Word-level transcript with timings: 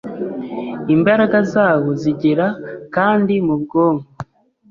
Imbaraga 0.95 1.37
zawo 1.53 1.89
zigera 2.01 2.47
kandi 2.95 3.33
mu 3.45 3.55
bwonko, 3.61 4.07